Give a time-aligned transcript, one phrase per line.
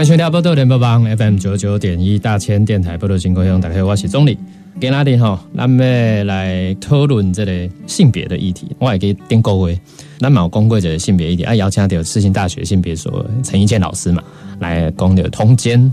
[0.00, 4.38] 欢迎收听波多联播网 FM 九九点一大千电台波多新故乡，大家好，我是钟理。
[4.80, 8.74] 今仔日吼，咱们来讨论这个性别的议题。
[8.78, 9.78] 我也给订购位，
[10.18, 14.22] 咱冇公贵者性别议题，啊，邀请到世新大学性别所陈一健老师嘛，
[14.58, 15.92] 来讲的通奸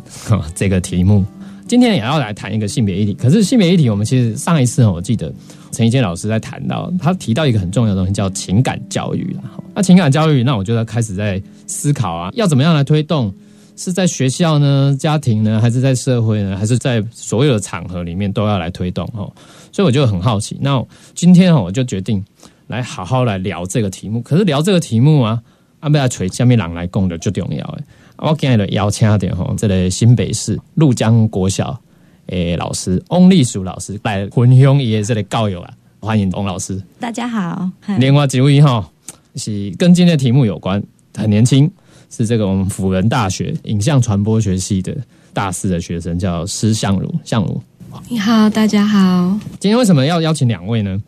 [0.56, 1.26] 这个题目。
[1.68, 5.30] 今天也要来谈一个性别议题，可是性别议题，我们其实上一次我记得
[5.74, 9.36] 陈一健老师在谈到，他提到一个很重要的东西，叫情感教育。
[9.76, 13.34] 那情感教育，那我就要开始在思考啊，要怎么样来推动。
[13.78, 19.32] 是在学校呢、家庭呢，还是在社会呢，还是在所有的场合里面都要来推动哦？
[19.72, 20.58] 所以我就很好奇。
[20.60, 22.24] 那今天哦，我就决定
[22.66, 24.20] 来好好来聊这个题目。
[24.22, 25.40] 可是聊这个题目啊，
[25.82, 27.84] 阿贝要锤下面人来供的最重要诶。
[28.18, 31.80] 我今日的邀请点吼，这个新北市陆江国小
[32.28, 36.82] 诶老师翁立淑老师来分享伊的这个教育啊，欢迎翁老师。
[37.00, 37.70] 大家好。
[38.00, 38.90] 另外几位哈
[39.36, 40.82] 是跟今天的题目有关，
[41.16, 41.72] 很年轻。
[42.10, 44.96] 是这个我们辅仁大学影像传播学系的
[45.34, 47.14] 大四的学生，叫施相如。
[47.24, 47.62] 相如，
[48.10, 49.38] 你好，大家好。
[49.60, 51.02] 今天为什么要邀请两位呢？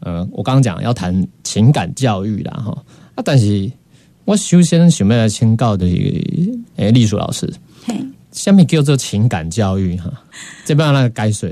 [0.00, 2.84] 呃，我刚刚讲要谈情感教育啦，哈
[3.16, 3.70] 啊，但是
[4.24, 5.86] 我首先想要来请教的
[6.76, 7.52] 诶，丽淑老师，
[7.84, 7.94] 嘿，
[8.30, 10.10] 下面叫做情感教育哈，
[10.64, 11.50] 这边那个解说，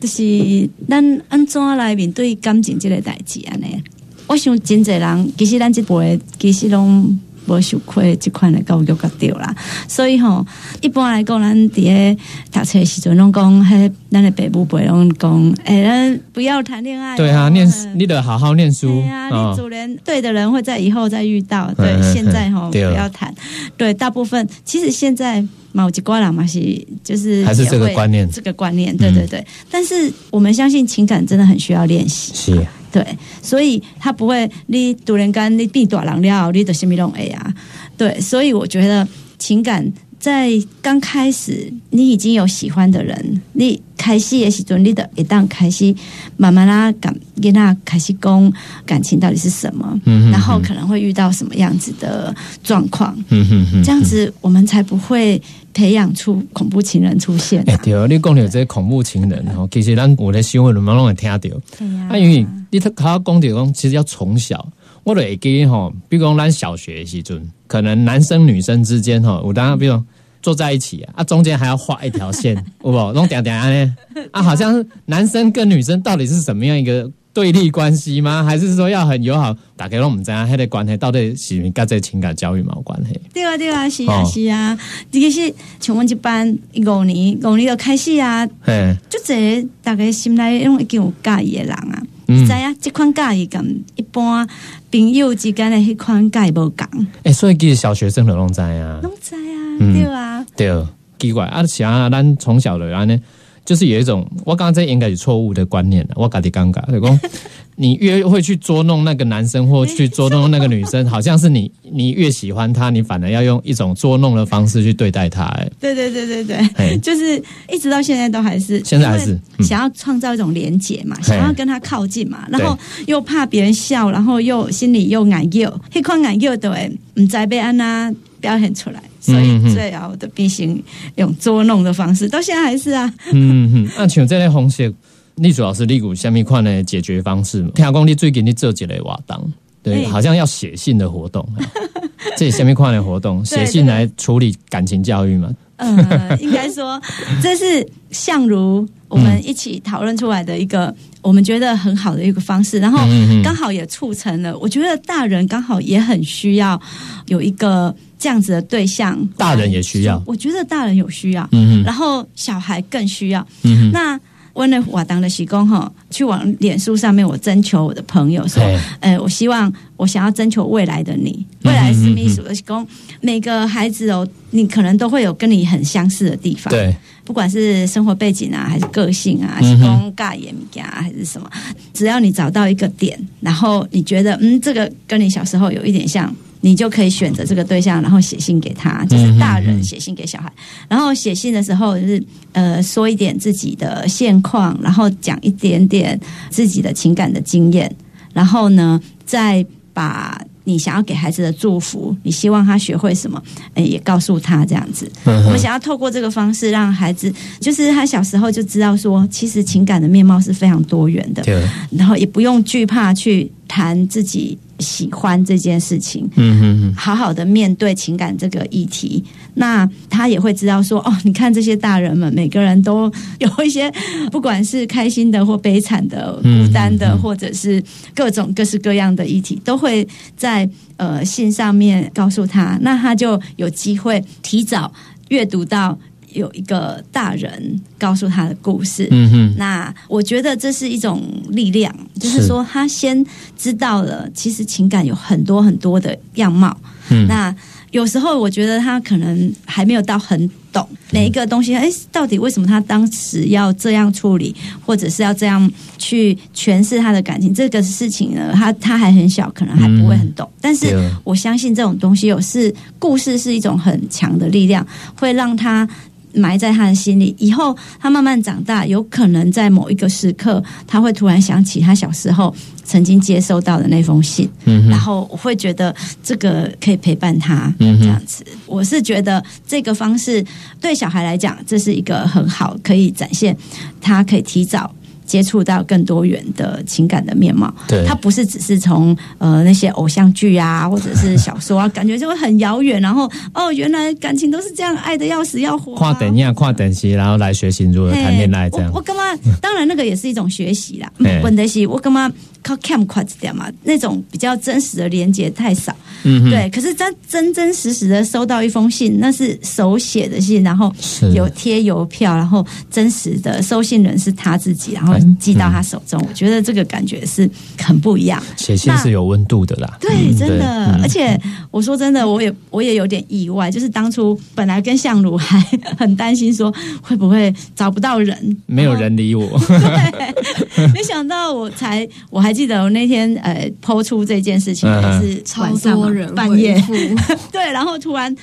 [0.00, 3.82] 就是咱安怎来面对感情这个代志安尼？
[4.26, 7.20] 我想真侪人其实咱这辈其实拢。
[7.50, 9.54] 无受亏这款的教育个掉啦，
[9.88, 10.46] 所以吼，
[10.80, 12.16] 一般来讲，咱伫咧
[12.52, 17.16] 读册时阵拢讲，嘿，咱的爸母辈拢讲，哎，咱不要谈恋爱。
[17.16, 18.86] 对啊，念你得好好念书。
[18.86, 21.72] 对啊，你主人对的人会在以后再遇到。
[21.74, 23.34] 对，现在吼不要谈。
[23.76, 26.60] 对，大部分其实现在某几瓜人嘛是
[27.02, 29.44] 就是还是这个观念，这个观念，对对对。
[29.70, 32.32] 但是我们相信情感真的很需要练习。
[32.34, 32.66] 是。
[32.92, 33.06] 对，
[33.40, 37.54] 所以他不会，你突然间你变大人了，你就什么拢会啊？
[37.96, 39.06] 对，所以我觉得
[39.38, 40.50] 情感在
[40.82, 45.92] 刚开始，你已经有喜欢的人，你开始也是准你的，一旦开始
[46.36, 48.52] 慢慢啦，感跟他开始讲
[48.84, 52.32] 感情到底是什么，嗯，然后可能会遇到什么样子的
[52.62, 55.40] 状况，嗯哼哼，这样子我们才不会。
[55.72, 57.62] 培养出恐怖情人出现。
[57.68, 61.38] 哎，对，你讲到这恐怖情人哦，其实咱我的新闻里面拢会听到。
[61.38, 62.08] 对呀。
[62.10, 64.68] 啊，因为你他他讲到讲，其实要从小，
[65.04, 70.02] 我都会记吼，比如讲咱小学时阵，可能男生女生之间吼，有当比如
[70.42, 73.96] 坐在一起啊，中间还要画一条线， 不不，弄点点啊
[74.32, 77.10] 啊，好像男生跟女生到底是什么样一个？
[77.32, 78.42] 对立关系吗？
[78.42, 79.56] 还是说要很友好？
[79.76, 83.20] 大家拢唔知啊，迄个关系到底是跟这情感教育冇关系？
[83.32, 84.76] 对啊，对啊，是啊，是啊。
[85.12, 85.46] 这个是
[85.78, 88.44] 像我们一班五年，五年就开始啊。
[88.60, 92.02] 嘿，就这大概心内拢已经有介意的人啊。
[92.30, 94.46] 嗯，知啊，这款介意跟一般
[94.90, 97.06] 朋友之间的迄款介意无共。
[97.24, 100.86] 诶，所以其实小学生都拢知啊，拢知啊，对啊，对，
[101.18, 103.20] 奇怪啊，像咱从小就安尼。
[103.64, 106.10] 就是有一种，我刚刚这应该是错误的观念了。
[106.16, 107.18] 我感觉尴尬，老公，
[107.76, 115.44] 你越会去捉弄那个男生，或去捉弄那个女生，好像是你，你越喜欢他，你反而要用一种捉弄的方式去对待他。
[115.44, 117.40] 哎，对对对对对，就是
[117.70, 129.00] 一直到现在都还是，现在还是想要创造一种连结嘛，想要跟他靠近嘛，然后又怕别人笑，然后又心里又难又，那款难又的，唔再被安娜表现出来。
[129.20, 130.82] 所以最好的必行
[131.16, 133.12] 用捉弄的方式，到现在还是啊。
[133.32, 134.92] 嗯嗯，那请这类方式，
[135.36, 137.70] 你主要是你有下面款的解决方式吗。
[137.74, 139.52] 听讲你最近你做几类活动，
[139.82, 141.46] 对，好像要写信的活动，
[142.36, 145.50] 这下面款的活动，写信来处理感情教育嘛。
[145.76, 147.00] 嗯，应该说
[147.42, 152.98] 这是相如我们一起讨论出来的一个我们觉得很好的一个方式，然后
[153.44, 156.80] 刚好也促成了，我觉得大人刚好也很需要
[157.26, 157.94] 有一个。
[158.22, 160.22] 这样子的对象，大人也需要。
[160.26, 163.40] 我觉得大人有需要，嗯然后小孩更需要。
[163.62, 164.20] 嗯那
[164.54, 168.62] 温了瓦当的喜功哈，去往脸书上面，我征求我的朋友说，
[169.00, 172.86] 呃，我希望我想要征求未来的你，未来是秘书的喜功，
[173.20, 176.94] 每个孩子哦，你可能都会有跟你很相似的地方，对，
[177.24, 181.50] 不管是生活背景啊，还是个性啊，喜功尬言啊，还是什么，
[181.94, 186.34] 只要你找到一个点，然后你觉得嗯，这个跟你小时候有一点像。
[186.60, 190.52] 你就可以选择这个对象，然后写信给他，就是大人写信给小孩。
[190.88, 192.22] 然后写信的时候，就是
[192.52, 196.18] 呃说一点自己的现况，然后讲一点点
[196.50, 197.90] 自己的情感的经验，
[198.32, 203.42] 然后呢，再把你想要给孩子的祝福，你希望他学会什么，
[203.74, 205.10] 呃也告诉他这样子。
[205.24, 211.42] 嗯我们想要透过这个方式，让孩子就是他小时候就知道说，其实情感的面貌是非常多元的，
[211.90, 216.28] 然后也不用惧怕去谈自己喜欢这件事情。
[216.36, 219.22] 嗯哼哼，好好的面对情感这个议题，
[219.54, 223.92] 那他也会知道说，哦，你看这些大人们，每个人都有一些，
[224.32, 227.82] 不管是开心的或悲惨的、嗯孤单的，嗯嗯或者是
[228.14, 230.06] 各种各式各样的议题，都会
[230.36, 234.92] 在呃信上面告诉他，那他就有机会提早
[235.28, 235.98] 阅读到
[236.32, 239.08] 有一个大人告诉他的故事。
[239.10, 243.24] 嗯哼，那我觉得这是一种力量，就是是说他先
[243.56, 246.76] 知道了，其实情感有很多很多的样貌。
[247.10, 247.54] 嗯那
[247.90, 254.54] 有时候我觉得他可能还没有到很懂每一个东西，哎，到底为什么他当时要这样处理，
[254.86, 255.68] 或者是要这样
[255.98, 258.52] 去诠释他的感情这个事情呢？
[258.54, 260.48] 他他还很小，可能还不会很懂。
[260.60, 264.86] 但是我相信这种东西有是故事是一种很强的力量，
[265.16, 265.88] 会让他
[266.34, 267.34] 埋在他的心里。
[267.38, 272.54] 以后他慢慢长大，有可能在某一个时刻，他会突然想起他小时候
[272.84, 278.44] 曾经接收到的那封信，嗯哼，然后我会觉得这个可以陪伴他，嗯这样子。
[278.66, 280.44] 我是觉得这个方式
[280.80, 283.56] 对小孩来讲，这是一个很好可以展现
[284.00, 284.92] 他可以提早。
[285.30, 293.00] 接触到更多元的情感的面貌，对它不是只是从呃那些偶像剧啊，或者是小说啊，感觉就会很遥远。
[293.00, 295.98] 然后哦，原来感情都是这样，爱的要死要活、啊。
[295.98, 298.90] 跨等样、跨等级，然后来学习如何谈恋爱这样
[299.34, 299.40] 嘛？
[299.60, 301.40] 当然那个也是一种学习啦嘿。
[301.42, 302.30] 问题是，我干嘛
[302.62, 303.70] 靠 cam 快一点嘛？
[303.84, 305.94] 那种比较真实的连接太少。
[306.24, 310.92] 嗯，对，可是真真真实实的收到一封信，那是手写的信，然后
[311.34, 316.22] 有贴邮票，然后真实的收信人是他自己，然后寄到他手中。
[316.28, 317.48] 我觉得这个感觉是
[317.78, 318.42] 很不一样。
[318.56, 319.96] 写信是有温度的啦。
[319.98, 321.40] 对，嗯真的，嗯而且
[321.70, 325.58] 我说真的，我也我也有点意外，就是当初本来跟相如还
[325.96, 329.46] 很担心说会不会找不到人，没有人理我。
[329.68, 336.82] 对，没想到我才我还记得我那天呃抛出这件事情嗯是超晚上嘛多人半夜
[337.52, 338.34] 对，然后突然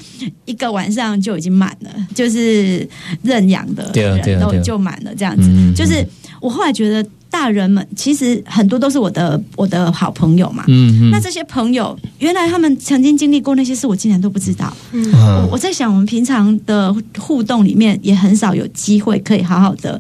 [0.46, 2.88] 一个晚上就已经满了，就是
[3.24, 5.48] 认养的人都就满了这样子。
[5.50, 6.06] 嗯嗯就是
[6.40, 10.64] 我后来觉得大人们其实很多都是我的我的好朋友嘛。
[10.68, 14.72] 嗯那这些朋友，原来他们曾经经历过那些事，我竟然都不知道。
[14.92, 20.00] 我嗯我在想，我们平常的互动里面，也很少有机会可以好好的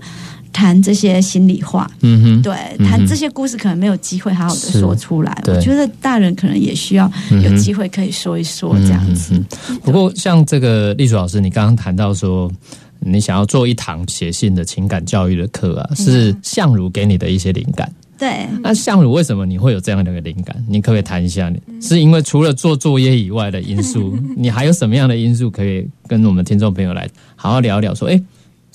[0.57, 1.87] 谈这些心里话。
[2.01, 5.43] 嗯哼，对，嗯谈这些故事可能没有机会好好的是说出来。
[5.45, 7.11] 我觉得大人可能也需要
[7.43, 9.39] 有机会可以说一说这样子。
[9.83, 12.51] 不过，像这个丽楚老师，你刚刚谈到说，
[13.01, 17.91] 你想要做一堂写信的情感教育的课啊，是相如给你的一些灵感。
[18.17, 20.55] 对，那相如为什么你会有这样的一个灵感？
[20.67, 21.53] 你可不可以谈一下？
[21.79, 27.93] 是因为除了做作业以外的因素， 你还有什么样的因素可以跟我们听众朋友来好好聊一聊？
[27.93, 28.19] 说，哎，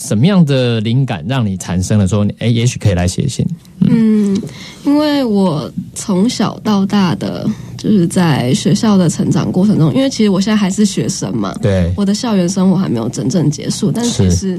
[0.03, 3.47] 什么样的灵感让你产生了说，哎，也许可以来写信？
[3.81, 4.37] 嗯，
[4.85, 14.59] 因为我从小到大的就是在学校的成长过程中，因为其实我现在还是学生嘛，对，我的校园生活还没有真正结束，但其实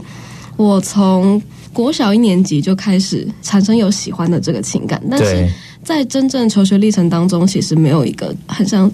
[0.55, 1.41] 我从
[1.73, 5.49] 国小一年级就开始产生有喜欢的这个情感，但是，
[5.83, 8.89] 在真正求学历程当中，其实没有一个很像，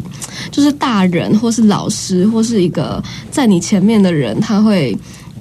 [0.49, 4.97] 就是大人或是老师或是一个在你前面的人，他会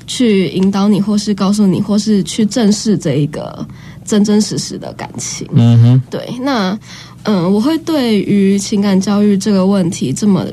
[0.08, 3.64] 去引导你，或是告诉你，或是去正视这一个
[4.04, 5.46] 真真实实的感情。
[5.52, 6.76] 嗯哼，对，那
[7.22, 10.44] 嗯，我会对于情感教育这个问题这么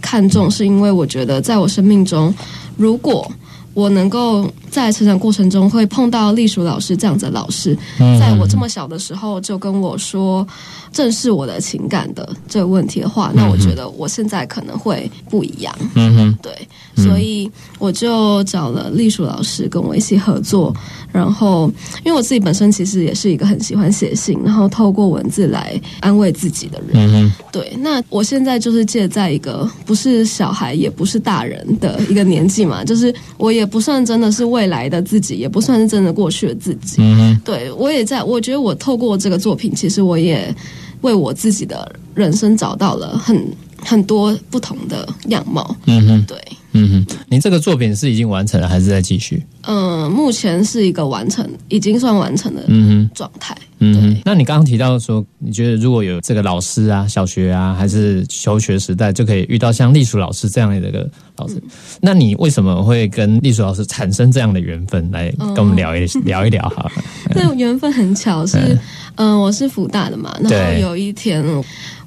[0.00, 2.34] 看重，是因为我觉得在我生命中，
[2.76, 3.30] 如果
[3.74, 8.18] 我能够在成长过程中会碰到隶属老师这样子的老师，嗯。
[8.18, 10.46] 在我这么小的时候就跟我说
[10.92, 15.74] 正视我的情感的这个问题的话，那我觉得我现在可能会不一样。
[15.94, 16.68] 嗯哼，对，
[17.02, 20.74] 所以我就找了隶属老师跟我一起合作，
[21.12, 21.70] 然后
[22.04, 27.12] 因为我自己本身其实也是一个很喜欢写信，然后透过文字来安慰自己的人。
[27.12, 36.96] 嗯，对，那我现在就是借在一个不是小孩也不是大人的一个年纪嘛，就是我也不算真的是未来的自己，也不算是真的过去的自己。
[36.98, 40.54] 嗯哼，对我也在，我觉得我透过这个作品，其实我也
[41.02, 43.46] 为我自己的人生找到了很
[43.84, 45.76] 很多不同的样貌。
[45.86, 46.38] 嗯哼，对，
[46.72, 49.44] 嗯哼，您这个作品是已经完成了，还是在继续？
[49.62, 53.10] 嗯、目前是一个完成，已经算完成的嗯哼。
[53.14, 53.56] 状态。
[53.84, 61.60] 嗯哼，那你刚刚提到说你觉得如果有这个老师啊，小学啊，还是求学时代，就可以遇到像隶属老师这样的一个老师，
[62.00, 65.10] 那你为什么会跟隶属老师产生这样的缘分？
[65.10, 66.92] 来跟我们聊一 聊一聊好了。
[67.34, 68.78] 对，缘分很巧，是
[69.16, 71.44] 嗯，我是福大的嘛，然后有一天。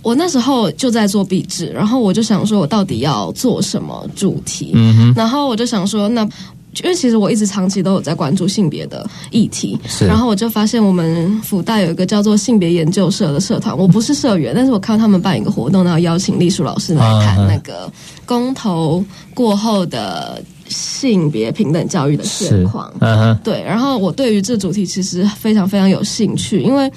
[0.06, 4.70] 我那时候就在做壁纸，然后我就想说，我到底要做什么主题？
[4.76, 6.22] 嗯然后我就想说，那
[6.84, 17.92] 因为其实我一直长期都有在关注性别的议题，然后我就发现我们福大有一个叫做性别研究社的社团，我不是社员，但是我看到他们办一个活动，然后邀请丽书老师来谈那个
[18.28, 22.94] 公投过后的性别平等教育的现况。
[23.00, 26.92] 嗯对，然后我对于这主题其实非常非常有兴趣，因为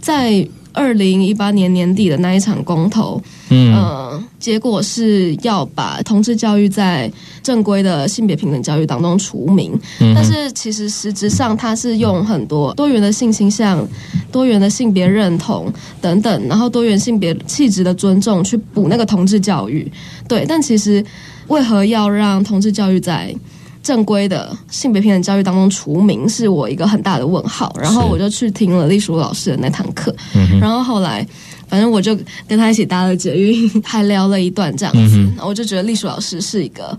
[0.00, 0.44] 在。
[0.78, 3.20] 二零一八年年底的那一场公投，
[3.50, 7.10] 嗯，结果是要把同志教育在
[7.42, 9.76] 正规的性别平等教育当中除名，
[10.14, 13.86] 但是其实实质上它是用很多多元的性倾向、
[14.30, 19.90] 多元的性别认同等等，然后多元性别气质的尊重去补那个同志教育。
[20.28, 21.04] 对，但其实
[21.48, 23.34] 为何要让同志教育在？
[23.88, 30.14] 正规的性别平等教育当中除名是我一个很大的问号，然后我就去听了丽淑老师的那堂课，
[30.60, 31.26] 然后后来
[31.68, 32.14] 反正我就
[32.46, 36.98] 跟他一起搭了捷运，还聊了一段这样子，我就觉得丽淑老师是一个。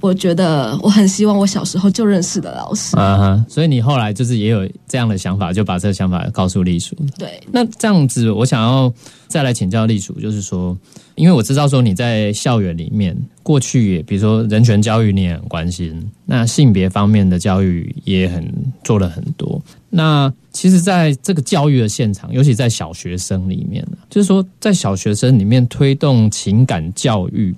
[0.00, 6.96] 我觉得我很希望我小时候就认识的老师啊，所以你后来就是也有这样的想法，就把这个想法告诉隶属。
[7.18, 8.92] 对，那这样子，我想要
[9.28, 10.76] 再来请教隶属，就是说，
[11.14, 18.52] 因为我知道说你在校园里面过去也，比如说人权教育你也很关心，那性别方面的教育也很
[18.82, 19.60] 做了很多。
[19.90, 27.54] 那其实，在这个教育的现场，尤其在小学生里面就是说在小学生里面推动情感教育。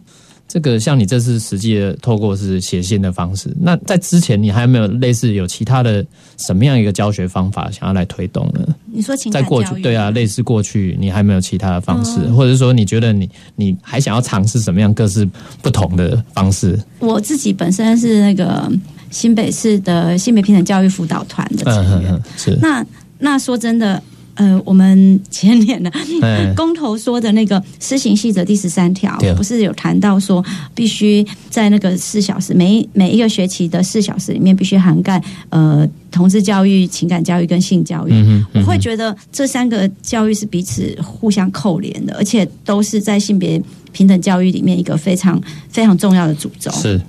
[0.53, 6.05] 这个像你这次实际的透过是写信的方式，那在之前你还有没有类似有其他的
[6.37, 8.61] 什么样一个教学方法想要来推动呢？
[8.85, 15.27] 你说情感教育对啊，类似过去你还没有其他的方式，或者说你觉得你你还想要尝试什么样各式
[15.63, 16.79] 不同的方式？
[16.99, 18.71] 我自己本身是那个
[19.11, 22.85] 新北市的性别平等教育辅导团的成员，是那
[23.19, 24.03] 那说真的。
[24.35, 25.91] 呃，我们前年呢
[26.57, 38.13] 公投说的那个施行细则第十三条，不是有谈到说，必须在那个四小时每每一个学期的四小时里面，必须涵盖呃同志教育、情感教育跟性教育。
[38.55, 43.63] 我会觉得这三个教育是彼此互相扣连的，而且都是在性别
[43.93, 46.71] 平等教育里面一个非常非常重要的主轴。
[46.73, 47.01] 是。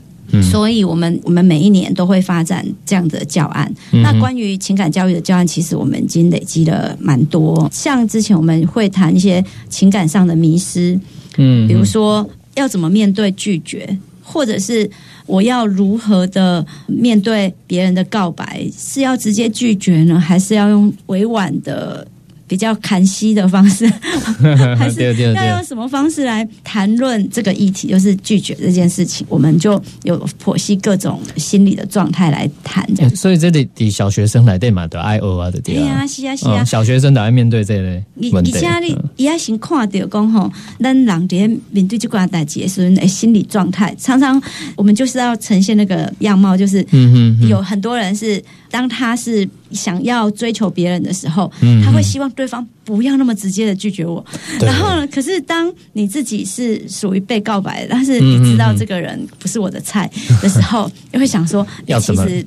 [0.42, 3.72] 所以，我们我们每一年都会发展这样的教案。
[3.92, 7.70] 那关于情感教育的教案，其实我们已经累积了蛮多。
[7.72, 11.00] 像之前我们会谈一些情感上的迷失，
[11.38, 14.90] 嗯，比如说要怎么面对拒绝，或者是
[15.26, 22.08] 我要如何的面对别人的告白，是要直接拒绝呢，还是要用委婉的？
[22.54, 23.84] 比较砍息的方式，
[24.78, 27.88] 还是要用什么方式来谈论这个议题？
[27.88, 32.88] 就是拒绝这件事情，我们就有剖析各种心理的状态来谈。
[32.94, 38.52] 这样，所以这里底小学生来对嘛的爱哦啊的对啊，是啊是啊，小学生都爱面对这类问题。
[38.84, 44.40] 你也要先看到讲吼，咱人在面对这关代志时候，心理状态常常
[44.76, 49.50] 我们就是要呈现那个样貌，就是嗯嗯，有很多人是当他是。
[49.72, 51.52] 想要追求别人的时候，
[51.84, 54.24] 他会希望对方不要那么直接的拒绝我。
[54.60, 60.10] 然后呢，可是当你自己是属于被告白，但是你知道这个人不是我的菜
[60.42, 61.66] 的时候，又会想说，
[62.00, 62.46] 其实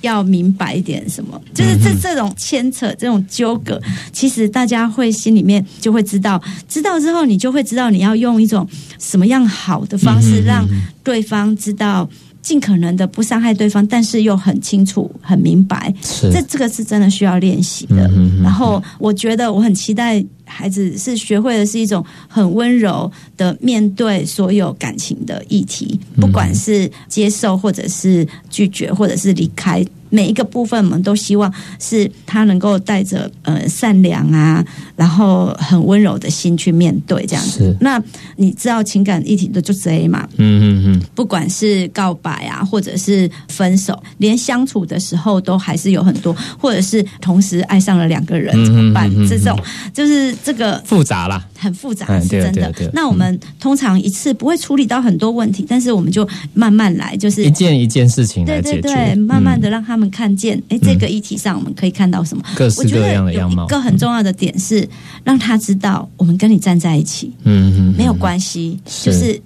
[0.00, 3.80] 要明白一点什么，就是这这种牵扯、这种纠葛，
[4.12, 10.66] 其实大家会心里面就会知道，知道之后你就会知道你要用一种什么样好的方式让
[11.02, 12.08] 对方知道。
[12.42, 15.92] 尽可能的不伤害对方，但是又很清楚、很明白，
[16.32, 18.10] 这这个是真的需要练习的。
[18.42, 29.84] 然后，我觉得我很期待孩子是学会的是一种很温柔的面对所有感情的议题，不管是接受，或者是拒绝，或者是离开。
[30.10, 34.62] 每一个部分，我们都希望是他能够带着呃善良啊，
[34.96, 37.74] 然后很温柔的心去面对这样子。
[37.80, 38.02] 那
[38.36, 40.28] 你知道情感议题的就这嘛？
[40.36, 41.02] 嗯嗯嗯。
[41.14, 49.08] 不管是告白啊，或者是分手，连相处的时候都还是有很多，或者是同时爱上了两个人怎么办？
[49.28, 49.56] 这种
[49.94, 52.72] 就是这个复杂啦，很复杂，是真的。
[52.92, 59.99] 那我们通常一次不会处理到很多问题，但是我们就慢慢来，就是一件一件事情来解决，慢慢的让他。
[60.00, 62.42] 们看见，哎，这个议题上我们可以看到什么？
[62.56, 63.64] 各式各样的样貌。
[63.66, 64.88] 一个很重要的点是，
[65.22, 69.40] 让他知道我们跟你站在一起，嗯嗯，没有关系，就是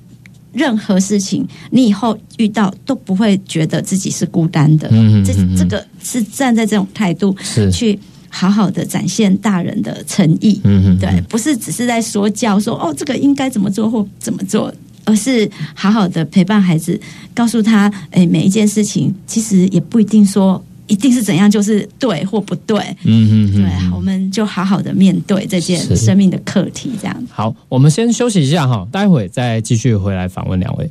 [0.53, 4.89] 任何事情你以后遇到都不会觉得自己是孤单的。
[4.93, 7.37] 嗯嗯，这这个是站在这种态度
[7.73, 7.99] 去。
[8.37, 10.61] 好好的展现大人的诚意。
[10.65, 17.01] 嗯嗯，对，不是只是在说教说哦，这个应该怎么做或怎么做，而是好好的陪伴孩子，
[17.35, 22.79] 告诉他，哎，每一件事情其实也不一定说一定是怎样就是对或不对。
[23.05, 27.27] 嗯嗯嗯，对，我们就好好的面对这件生命的课题，这样。
[27.31, 30.91] 好，我们先休息一下哈，待会再继续回来访问两位。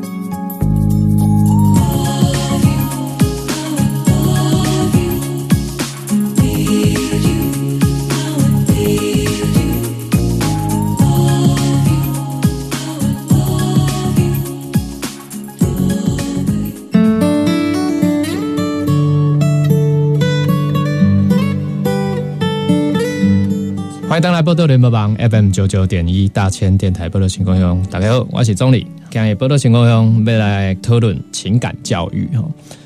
[24.11, 28.85] 欢迎登来波多联播网 FM 九九点一大千电台波多情况乡，大家好，我是钟理。
[29.09, 32.43] 今日波多情况乡要来讨论情感教育哈。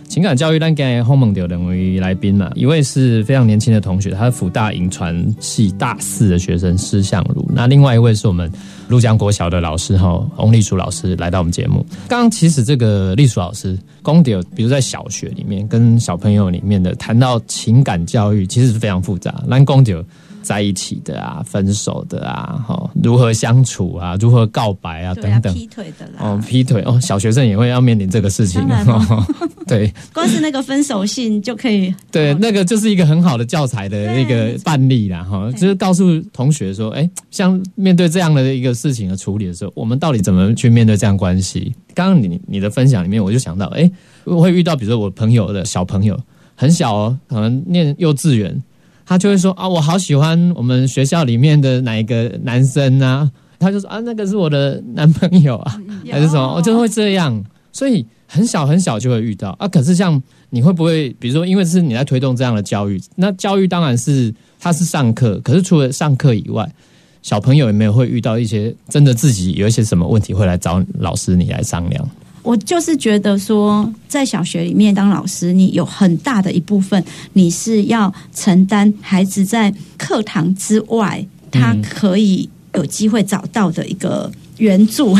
[0.07, 8.47] 情感教育，咱今日访问到两位来宾嘛，一位是非常年轻的同学，他是辅大影传系大四的学生施向如，那另外一位是我们
[8.87, 11.83] 陆江国小的老师哈，翁立书老师来到我们节目。
[12.07, 19.43] 刚刚其实这个立书老师公丢，比如在小学里面跟小朋友里面的谈到情感教育，其实是非常复杂。
[19.49, 20.05] 咱公丢。
[20.45, 25.53] 在一起的啊，分手的啊，哈，如何相处啊，如何告白啊，啊，等等。
[25.53, 28.61] 劈腿的啦，哦，劈腿哦，小学生也会要面临这个事情。
[29.65, 31.91] 对光是那个分手信就可以。
[32.11, 41.73] 对，那个就是一个很好的教材的一个范例啦，哈，就是告诉同学说，哎，像面对这样的一个事情的处理的时候，我们到底怎么去面对这样关系？
[41.95, 43.89] 刚刚你你的分享里面，我就想到，哎，
[44.23, 46.19] 我会遇到，比如说我朋友的小朋友
[46.53, 48.61] 很小哦，可能念幼稚园。
[49.05, 53.29] 他就会说啊，我好喜欢我们学校里面的哪一个男生啊？
[53.59, 55.79] 他就说啊，那个是我的男朋友啊，
[56.11, 56.55] 还是什么？
[56.55, 59.67] 我就会这样，所以很小很小就会遇到啊。
[59.67, 66.69] 可是像你会不会，比如说，因为是你在推动这样的教育，那教育当然是他是上课，可是除了上课以外，
[67.21, 72.09] 小朋友有没有会遇到一些真的自己有一些什么问题，会来找老师你来商量？
[72.45, 77.03] 我就是觉得说，在小学里面当老师，你有很大的一部分，
[77.33, 85.17] 你是要承担孩子在课堂之外，他可以有机会找到的一个援助。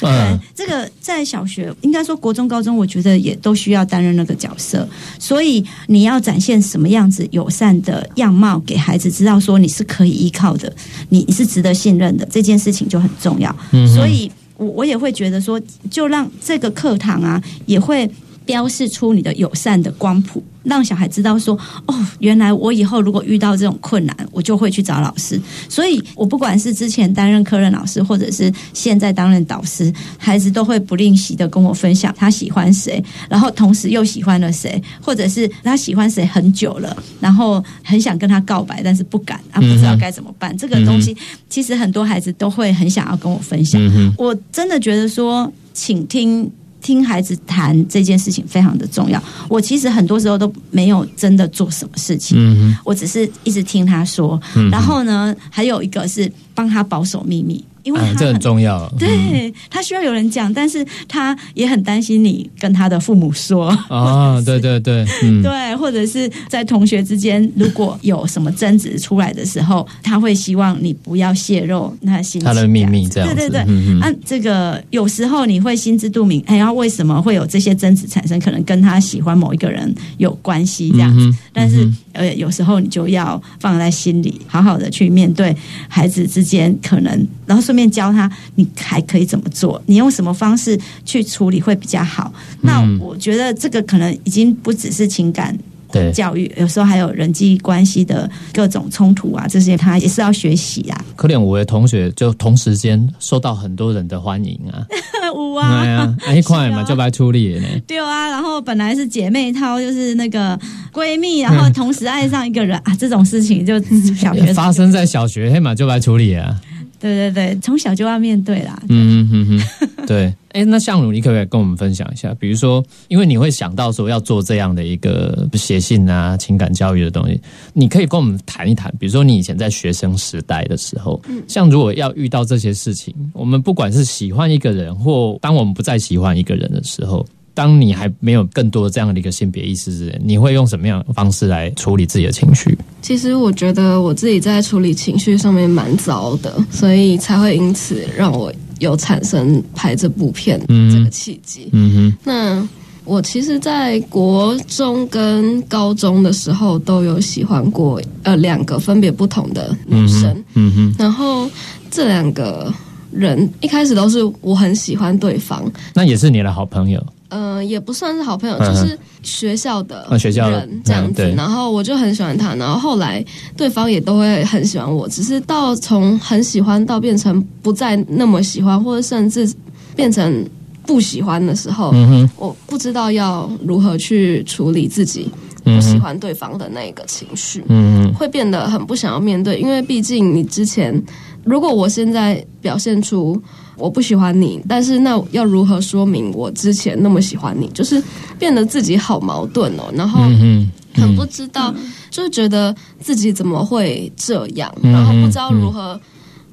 [0.00, 4.88] 对嗯， 这个在小学，应该说国中、高中，我觉得也都需要担任那个角色。
[5.20, 10.74] 所以你要展现什么样子友善的样貌给孩子知道，说你是可以依靠的，
[11.10, 13.54] 你你是值得信任的，这件事情就很重要。
[13.70, 18.08] 嗯所以我我也会觉得说，就让这个课堂啊，也会
[18.44, 25.40] 标示出你的友善的光谱，让小孩知道说，哦，原来我以后如果遇到这种困难，我就会去找老师。
[25.68, 40.56] 所以我不管是之前担任科任老师，或者是现在担任导师，孩子都会不吝惜的跟我分享他喜欢谁，然后同时又喜欢了谁，或者是他喜欢谁很久了，然后很想跟他告白，但是不敢啊，不知道该怎么办。
[40.56, 41.16] 这个东西
[41.48, 43.80] 其实很多孩子都会很想要跟我分享。
[43.82, 46.50] 嗯，我真的觉得说，请听
[46.84, 49.20] 听孩子谈这件事情非常的重要。
[49.48, 54.38] 我其实很多时候都没有真的做什么事情，嗯我只是一直听他说。
[54.52, 58.90] 哼，然后呢，还有一个是帮他保守秘密，因为他很重要。
[58.92, 63.68] 嗯对他需要有人讲，但是他也很担心你跟他的父母说。
[63.88, 78.38] 啊，对对对，嗯， 对，或者是在同学之间，如果有什么争执出来的时候，他会希望你不要泄露他心情他的秘密这样子，对对对，嗯嗯啊，这个有时候你会心知肚明，哎呀，为什么会有这些争执产生？
[78.40, 81.30] 可能跟他喜欢某一个人有关系这样子。
[81.52, 85.54] 但是嗯呃，有时候你就要放在心里，好好的去面对
[85.88, 92.32] 孩子之间可能，然后顺便教他你还可以怎么做，你用什么方式去处理会比较好。
[92.60, 95.56] 那嗯我觉得这个可能已经不只是情感。
[95.92, 101.04] 对教育有时候还有人际关系的各种冲突啊，这些他也是要学习啊。
[101.14, 104.82] 可怜我的同学就同时间受到很多人的欢迎啊，
[105.32, 107.68] 有哎呀，啊一块嘛就来处理的呢。
[107.86, 110.58] 对啊，然后本来是姐妹套，就是那个
[110.92, 113.80] 闺蜜，然后同时爱上一个人啊，这种事情就
[114.16, 116.60] 小学 发生在小学，黑马就来处理啊。
[117.04, 118.82] 对对对，从小就要面对啦。
[118.88, 120.34] 嗯嗯嗯嗯，对。
[120.54, 122.32] 哎，那相如，你可不可以跟我们分享一下？
[122.38, 127.38] 比如说，因为你会想到说要做这样的一个写信啊、情感教育的东西，
[127.74, 128.90] 你可以跟我们谈一谈。
[128.98, 142.76] 比如说，你以前在学生时代的时候，像如果要遇到这些事情，我们不管是喜欢一个人，或当我们不再喜欢一个人的时候，当你还没有更多这样的一个性别意识之前，你会用什么样的方式来处理自己的情绪？
[143.00, 151.68] 其实我觉得我自己在处理情绪上面蛮糟的，所以才会因此让我有产生拍这部片这个契机。
[151.72, 151.94] 嗯。
[151.94, 152.18] 哼。
[152.24, 152.68] 那
[153.04, 161.46] 我其实，在国中跟高中的时候都有喜欢过呃两个分别不同的女生，哼，嗯哼，然后
[161.90, 162.72] 这两个
[163.14, 167.04] 人一开始都是我很喜欢对方，那也是你的好朋友。
[167.28, 171.28] 呃，也不算是好朋友，嗯就是学校的哦学校的人这样子。
[171.36, 173.24] 然后我就很喜欢他，然后后来
[173.56, 179.52] 对方也都会很喜欢我，只是到从很喜欢到变成不再那么喜欢，或者甚至
[179.96, 180.48] 变成
[180.86, 185.28] 不喜欢的时候，嗯哼，我不知道要如何去处理自己
[185.64, 187.64] 不喜欢对方的那个情绪。
[187.68, 191.02] 嗯哼，会变得很不想要面对，因为毕竟你之前，
[191.44, 193.40] 如果我现在表现出
[193.76, 197.68] 我不喜欢你，但是那要如何说明我之前那么喜欢你？
[197.74, 198.02] 就是
[198.38, 201.74] 变得自己好矛盾哦，然后嗯，很不知道，
[202.10, 206.00] 就是觉得自己怎么会这样，嗯然后不知道如何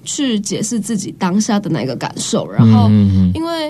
[0.04, 3.69] 去解释自己当下的那个感受，然后嗯因为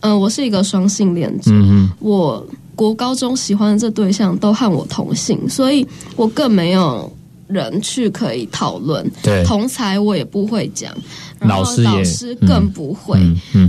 [0.00, 7.10] 嗯、呃我是一个双性恋者，嗯我国高中喜欢的这对象都和我同性，所以我更没有
[7.50, 9.08] 人去可以讨论。
[9.22, 10.92] 对同才我也不会讲，
[11.40, 13.18] 老师也老师更不会。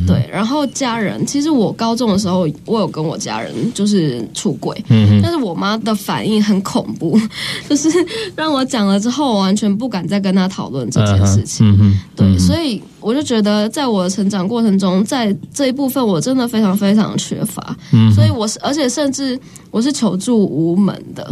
[0.08, 7.20] 对，然后家人，其实我高中的时候，我有跟我家人就是出轨，嗯，但是我妈的反应很恐怖，
[7.70, 7.90] 就是
[8.36, 11.98] 让我讲了之后，我完全不敢再跟她讨论这件事情。
[12.16, 19.40] 对，所以我就觉得，在我的成长过程中，在这一部分我真的非常非常缺乏，嗯所以我是，而且甚至
[19.72, 21.28] 我是求助无门的，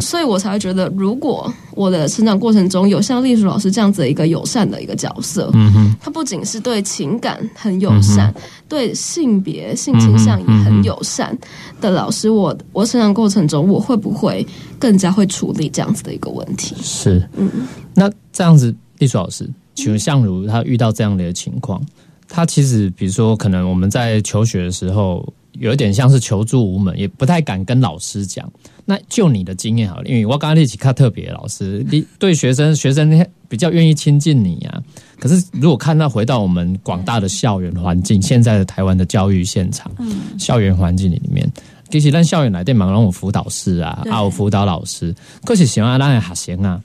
[0.00, 8.34] 所以我才会觉得，如果我的成长过程中有像丽茹老师这样子的一个友善的一个角色，嗯哼，他不仅是对情感很友善，
[8.68, 11.36] 对性别性倾向也很友善
[11.80, 14.46] 的老师，我我成长过程中，我会不会
[14.78, 16.74] 更加会处理这样子的一个问题？
[16.82, 17.50] 是，嗯，
[17.94, 21.80] 那这样子，丽书老师，请问相如他遇到这样的情况，
[22.28, 28.50] 他其实比如说，可能我们在求学的时候，有一点像是求助无门，也不太敢跟老师讲。
[28.86, 34.82] 那就你的经验好了，因为我刚刚一起看特别老师，你对学生学生比较愿意亲近你啊。
[35.24, 39.90] 可是如果看到回到我们广大的校园环境，现在的台湾的教育现场，
[40.38, 41.50] 校园环境里面。
[41.88, 46.78] 其实咱校园来电忙，有辅导室啊，对啊有辅导老师，可是喜欢咱的学生啊，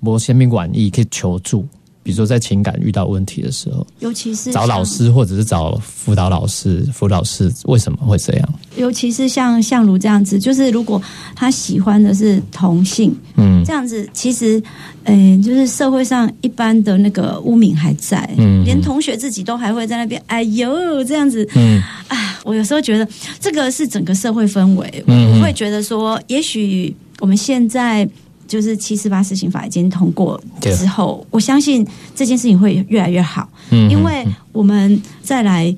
[0.00, 1.66] 无什么愿意去求助。
[2.02, 8.54] 比如说在情感遇到问题的时候，尤其是找老，师或者是找辅导老师、辅导师，为什么会这样？
[8.76, 11.00] 尤其是像像如这样子，就是如果
[11.34, 13.62] 他喜欢的是同性，嗯。
[13.64, 14.62] 这样子其实，
[15.04, 18.64] 嗯、就是社会上一般的那个污名还在，嗯。
[18.64, 21.82] 连同学自己都还会在那边，哎呦这样子，嗯。
[22.08, 23.08] 啊，我有时候觉得
[23.40, 28.08] 这个是整个社会氛围，嗯我会觉得说，也许我们现在
[28.46, 31.84] 就是七四八施行法已经通过之后，我相信
[32.14, 33.90] 这件事情会越来越好，嗯。
[33.90, 35.74] 因为我们再来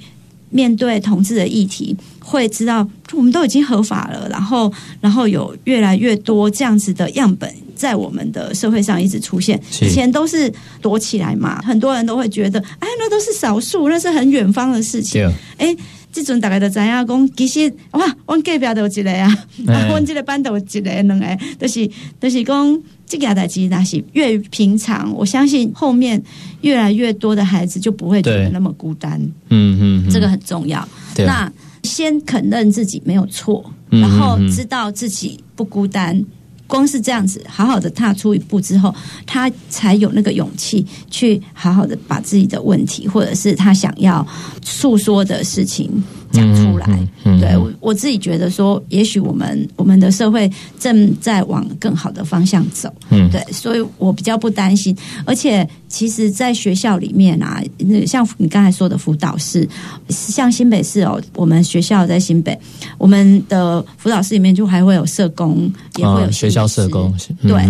[0.50, 1.96] 面对同志的议题，
[2.28, 7.50] 会知道我们都已经合法了，然后然后有越来越多这样子的样本。
[7.78, 15.22] 在我们的社会上一直出现，以前都是躲起来嘛，很多人都会觉得，哎，那都是少数，那是很远方的事情。
[15.22, 15.76] 对，诶，
[16.10, 19.32] 即阵大家都知影讲，其实哇，阮隔壁都有一个啊，
[19.68, 19.74] 哎。
[19.74, 21.88] 啊，阮即个班都有一个两个，就是
[22.20, 26.20] 就是讲，这件代志那是越平常，我相信后面
[26.62, 30.10] 越来越多的孩子就不会觉得那么孤单，嗯嗯，嗯。
[30.10, 30.86] 这个很重要。
[31.14, 31.48] 对那
[31.82, 36.24] 先肯认自己没有错，嗯然后知道自己不孤单。
[36.66, 44.26] 光是这样子，好好的踏出一步之后，他才有那个勇气去好好的把自己的问题，或者是他想要
[44.62, 45.90] 诉说的事情
[46.30, 46.86] 讲出来。
[46.88, 52.92] 嗯嗯嗯对我我自己觉得说，也许我们我们的社会正在往更好的方向走。
[53.10, 54.96] 嗯对，所以我比较不担心。
[55.24, 59.68] 而且，其实，在学校里面啊，那像你刚才说的辅导室，
[60.08, 62.58] 像新北市哦，我们学校在新北，
[62.96, 67.62] 我们的辅导室里面就还会有社工，也会有啊学校社工对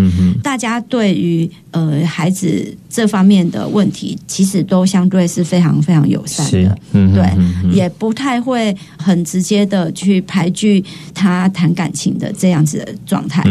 [0.43, 7.25] 大家对于呃孩子这方面的问题，其实都相对是非常非常友善的。，嗯对
[7.73, 10.85] 也不太会很直接的去排拒
[11.15, 13.45] 他谈感情的这样子的状态。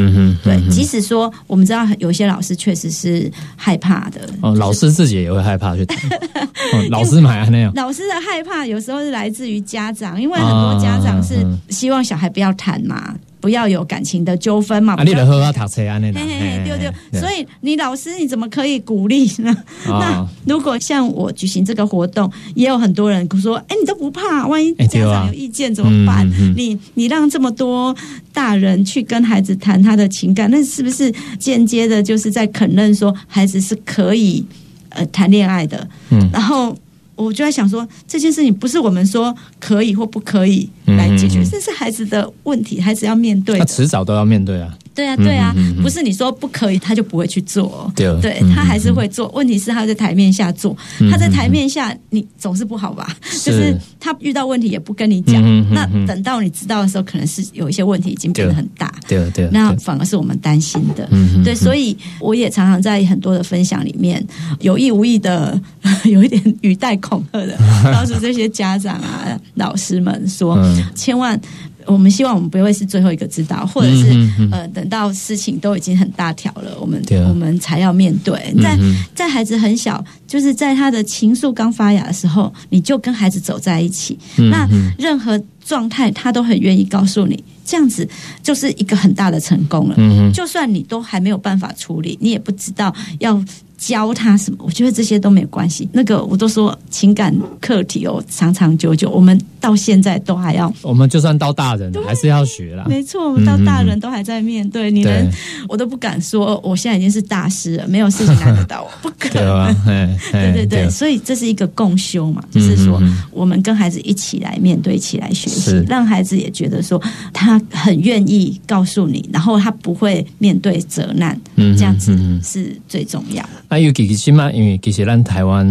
[0.43, 5.97] 对即使说我们知道有些老师确实是害怕的，哦，老师自己也会害怕去谈，
[6.73, 11.57] 哦老师买那样，老师的害怕有时候是来自于家长，因为很多家长是嗯。
[11.69, 13.15] 希望小孩不要谈嘛，
[13.47, 14.95] 不要有感情的纠纷嘛。
[14.95, 19.55] 啊，你不要就好好读册安尼啦，嘿嘿嘿，对对，所以你老师你怎么可以鼓励呢？
[19.88, 26.27] 那啊，如果像我举行这个活动，也有很多人说：“哎，你都不怕，万一家长有意见怎么办？
[26.27, 27.95] 嗯嗯嗯你你让这么多
[28.33, 34.45] 大人去跟孩子谈他的情感，那是不是间接的就是在肯认说孩子是可以
[34.89, 35.88] 呃谈恋爱的？
[36.10, 36.75] 嗯然后
[37.15, 43.65] 我就在想说，这件事情不是我们说可以或不可以来解决，这是孩子的问题，孩子要面对他。
[43.65, 47.91] 迟早都要面对啊，对啊，对啊，不是你说不可以，他就不会去做。
[47.95, 48.08] 对。
[48.56, 49.28] 他还是会做。
[49.36, 53.15] 问题是他在台面下做，嗯他在台面下你总是不好吧？
[53.43, 58.93] 就是他遇到问题也不跟你讲那嗯等到你知道的时候，可能是有一些问题已经变得很大。
[59.08, 61.08] 对对，那对反而是我们担心的，
[61.43, 64.26] 对，所以我也常常在很多的分享里面，
[64.62, 65.60] 有意无意的
[66.06, 67.58] 有一点语带恐吓的，
[67.91, 71.39] 告诉这些家长啊、老师们说，嗯千万。
[71.85, 78.53] 我们希望我们不会是最后一个知道，或者是、嗯嗯嗯呃，等到事情都已经很大条了，我们啊我们才要面对。
[78.61, 78.77] 在、
[79.15, 88.05] 在孩子很小，就是在他的情愫刚发芽的时候，你就跟孩子走在一起，嗯那嗯任何状态他都很愿意告诉你，这样子
[88.43, 89.95] 就是一个很大的成功了。
[90.33, 93.41] 就算你都还没有办法处理，你也不知道要
[93.77, 95.87] 教他什么，我觉得这些都没有关系。
[95.93, 100.73] 那个我都说情感课题哦，长长久久，我们到现在都还要。
[100.81, 102.85] 我们就算到大人了，还是要学啦。
[102.87, 105.31] 没错，我们到大人都还在面对，你能，
[105.69, 109.75] 我都不敢说，我现在已经是大师了，没有事情难得到我，不可能。
[110.31, 123.49] 对对对对，所以这是一个共修嘛，就是说我们跟孩子一起来面对，一起来学习，让孩子也觉得说他很愿意告诉你，然后他不会面对责难，嗯这样子是最重要的。
[123.69, 125.65] 那尤其起码，因为其实咱台湾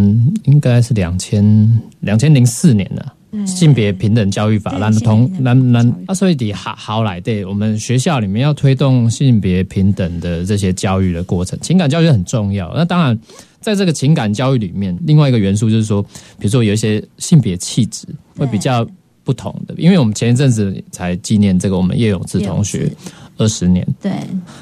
[0.45, 3.13] 应该是两千两千零四年了。
[3.45, 12.73] 性别平等教育法，对咱同咱咱所以得好好来对，我们学校里面要推动性别平等的这些教育的过程，情感教育很重要。
[12.75, 13.19] 那当然，
[13.61, 16.01] 在这个情感教育里面，另外一个元素就是说，
[16.39, 18.07] 比如说有一些性别气质
[18.39, 18.87] 会比较
[19.23, 22.91] 不同的，因为我们前一阵子才纪念这个我们叶永志同学
[23.38, 24.12] 二十年，对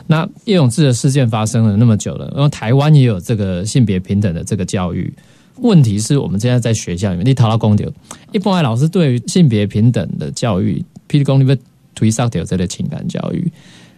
[0.06, 5.12] 那叶永志的事件发生了那么久了，然后台湾也有这个性别平等的这个教育。
[5.58, 7.88] 问题是我们现在在学校里面，你讨到公丢，
[8.32, 11.56] 一般的老师对于性别平等的教育，譬如讲你要
[11.94, 13.48] 推上掉这个情感教育，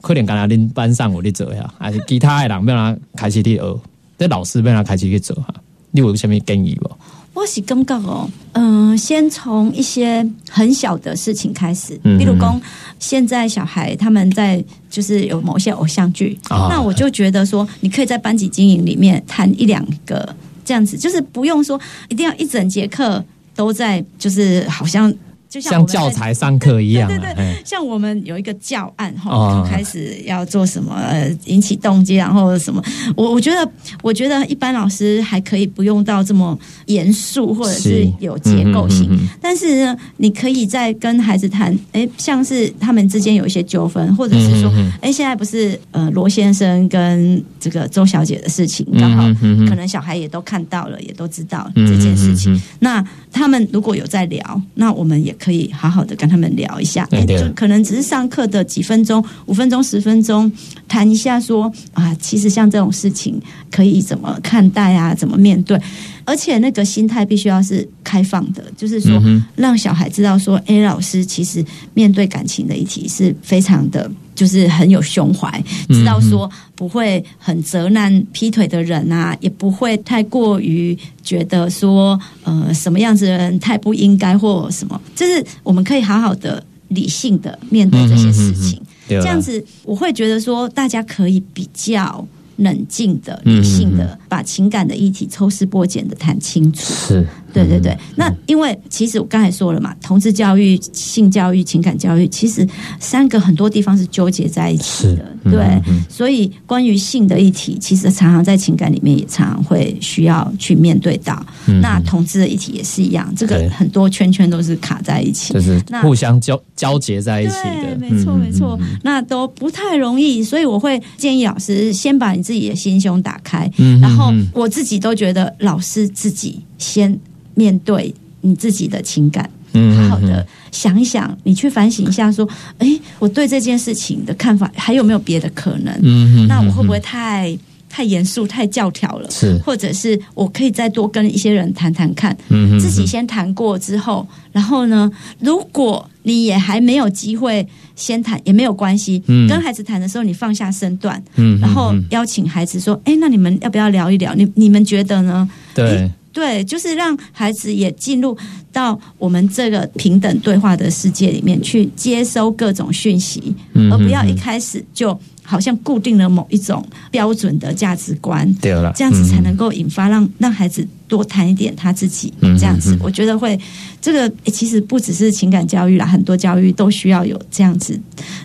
[0.02, 3.80] 可能刚才恁班上有你做呀，还是其他的人要他开始去学，
[4.18, 5.54] 这老师要他开始去做哈，
[5.90, 6.90] 你有什么建议不？
[7.36, 12.58] 我是感觉哦，嗯、先从一些很小的事情开始，嗯比如讲，
[12.98, 23.22] 现在小孩他们在就是有某些偶像剧，啊那我就觉得说，你可以在班级经营里面谈一两个这样子，就是不用说一定要一整节课
[23.54, 25.12] 都在，就是好像
[25.56, 32.82] 就像像教材上课一样、啊，对对对像我们有一个教案哈，哦就开始要做什么，呃，引起动机，然后什么，
[33.16, 33.70] 我我觉得，
[34.02, 38.12] 我觉得一般老师还可以不用到这么严肃，或者是是。
[38.20, 39.04] 有结构性。
[39.10, 49.22] 嗯嗯嗯嗯但是呢，你可以在跟孩子谈，哎，像是他们之间有一些纠纷，或者是说，哎、现在不是呃罗先生跟这个周小姐的事情，刚好
[49.68, 52.60] 可能小孩也都看到了，也都知道嗯这件事情。
[52.80, 57.38] 那他们如果有在聊，那我们也可以好好的跟他们聊一下，对对。
[57.38, 60.50] 就可能只是上课的几分钟、五分钟、十分钟，
[60.86, 65.80] 谈一下说啊，其实像这种事情可以怎么看待啊，怎么面对，
[66.24, 69.20] 而且那个心态必须要是开放的，就是说
[69.54, 74.10] 让小孩知道说，哎，老师其实面对感情的议题是非常的。
[74.36, 88.80] 就是很有胸怀，知道说不会很责难劈腿的人啊，也不会太过于觉得说呃什么样子的人太不应该或什么，就是我们可以好好的理性的面对这些事情。
[89.08, 96.92] 这样子我会觉得说大家可以比较冷静的、嗯理性的把情感的议题抽丝剥茧的谈清楚。
[96.92, 97.26] 是
[97.64, 102.66] 对对对，那因为其实我刚才说了嘛，同志教育、性教育、情感教育，其实
[103.00, 105.82] 三个很多地方是纠结在一起的，是对。
[106.08, 111.44] 所以关于性的议题，其实常常在情感里面也常常会需要去面对到。
[111.66, 124.00] 嗯那同志的议题也是一样，这对个很多圈圈都是卡在一起，就是那互相交交结在一起对，的，没错嗯没错，那都不太容易，所以我会建议老师先把你自己的心胸打开，嗯。
[124.00, 127.18] 然后我自己都觉得老师自己先
[127.56, 129.50] 面对你自己的情感。
[129.78, 132.88] 嗯好好的想一想，你去反省一下，说，哎，
[133.18, 135.92] 我对这件事情的看法还有没有别的可能？
[136.02, 137.54] 嗯嗯那我会不会太
[137.90, 139.30] 太严肃、太教条了？
[139.30, 149.22] 是或者是我可以再多跟一些人谈谈看，嗯嗯自己先谈过之后，然后呢，如果你也还没有机会先谈，也没有关系。
[149.26, 154.34] 嗯跟孩子谈的时候，你放下身段，嗯然后邀请孩子说：“哎，那你们要不要聊一聊？
[154.34, 158.36] 你你们觉得呢？”对对，就是让孩子也进入
[158.70, 168.46] 到我们这个平等对话的世界里面去接收各种讯息，嗯而不要一开始就好像固定了某一种标准的价值观。
[168.60, 173.58] 对了，这样子才嗯能够引发让让孩子多谈一点他自己，嗯这样子我觉得会
[174.00, 178.00] 这个诶其实不只是情感教育啦，很多教育都需要有这样子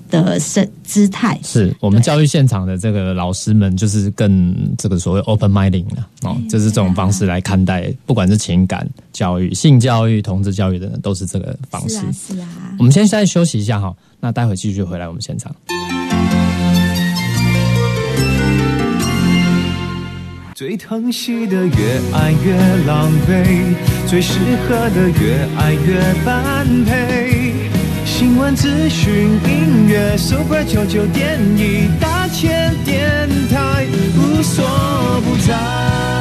[0.09, 1.39] 的姿姿态。
[1.43, 12.13] 是我们教育现场的这个老师们，就是更这个所谓 open minding 了哦，就是这种方式来看待，不管是情感教育、性教育、同志教育的人，都是这个方式是啊，。
[12.27, 12.47] 是啊。
[12.77, 15.53] 我们先现在休息一下哈，那待会继续回来我们现场。
[20.61, 23.73] 最疼惜的越爱越狼狈，
[24.07, 27.51] 最适合的越爱越般配。
[28.05, 29.11] 新闻资讯、
[29.43, 34.63] 音乐，Super 九九点一大千电台，无所
[35.25, 36.20] 不在。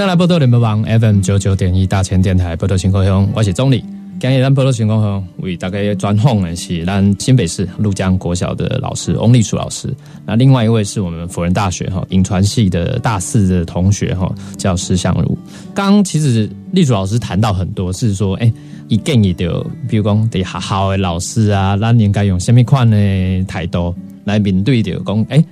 [0.00, 3.84] 欢迎大家来波多联播网 FM 九九点一大千电台波多情况乡，我是钟理。
[4.18, 15.36] 今日咱波多情况乡为大家专访的是咱新北市陆江国小的老师翁立楚老师，那另外一位是我们辅仁大学哈影传系的大四的同学哈，叫施相如。
[15.74, 18.50] 刚其实立楚老师谈到很多，是说哎。
[18.88, 24.98] 一建议的，比如讲，得好好的老师啊，咱应该用什么款的态度来面对的？
[25.06, 25.44] 讲，哎、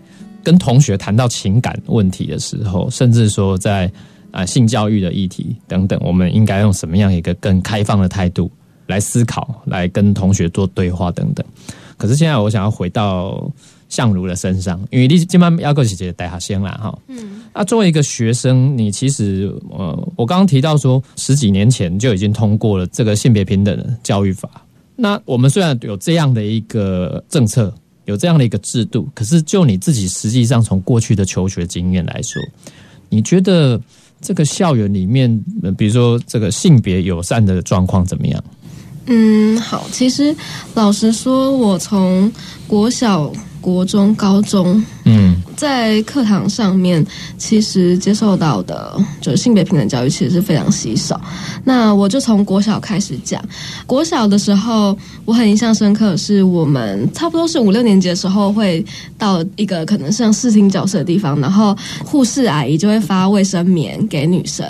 [0.43, 3.89] 跟同学谈到情感问题的时候，甚至说在
[4.31, 8.51] 啊、性教育的议题等等，我们应该用什么样一个更开放的态度
[8.87, 11.45] 来思考，来跟同学做对话等等。
[11.97, 13.51] 可是现在我想要回到
[13.89, 16.99] 相如的身上，因为你今晚要个姐姐带他先啦哈。
[17.09, 24.49] 嗯，啊，作为一个学生，你其实呃，我刚刚提到说十几年前就已经通过了这个性别平等的教育法。
[24.95, 27.73] 那我们虽然有这样的一个政策，
[28.05, 32.41] 有这样的一个制度，可是就你自己实际上从过去的求学经验来说，
[33.09, 33.81] 你觉得
[34.21, 38.43] 这个校园里面，呃比如说这个性别友善的状况怎么样？
[39.07, 40.37] 嗯，好，其实
[40.75, 42.31] 老实说，我从
[42.69, 47.05] 国小、国中、高中嗯在课堂上面，
[47.37, 51.21] 其实接受到的就是性别平等教育，其实是非常稀少。
[51.65, 53.45] 那我就从国小开始讲。
[53.85, 58.85] 国小的时候，我很印象深刻，是我们差不多是五六年级的时候，会
[59.19, 64.65] 到一个可能像视听角色的地方，然后护士阿姨就会发卫生棉给女生。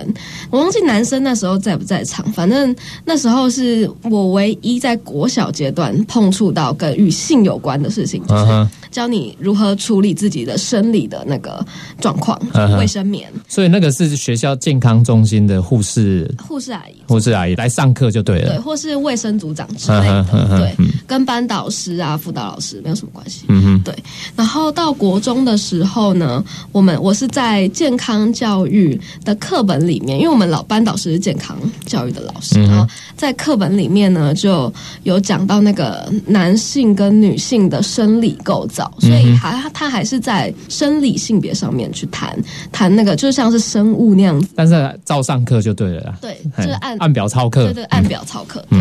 [0.49, 11.65] 我忘记男生那时候在不在场，反正那时候是我唯一在国小阶段碰触到跟与性有关的事情，就是，教你如何处理自己的生理的那个
[12.01, 12.39] 状况
[12.79, 13.33] 卫生棉。
[13.49, 16.95] 所以那个是学校健康中心的护士护士阿姨。
[17.07, 18.51] 护士阿姨来上课就对了。
[18.51, 20.27] 对，或是卫生组长之类的
[20.59, 20.75] 对。
[20.79, 23.45] 嗯，跟班导师啊、辅导老师没有什么关系。
[23.49, 23.95] 嗯哼，对，
[24.37, 34.73] 然后到国中的时候呢，我们我是在健康教育的课本里面，因为我们老班导师是健康教育的老师，嗯然后在课本里面呢就
[35.05, 42.39] 有讲到那个男性跟女性的生理构早，所以还他还是在生理性别上面去谈
[42.71, 44.49] 谈那个，就像是生物那样子。
[44.55, 48.65] 但是照上课就对了啦，对，就是按按表操课，对对，按表操课。
[48.71, 48.79] 对，